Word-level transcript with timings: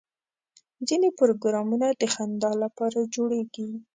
ځینې 0.87 1.09
پروګرامونه 1.19 1.87
د 2.01 2.03
خندا 2.13 2.51
لپاره 2.63 2.99
جوړېږي. 3.15 3.67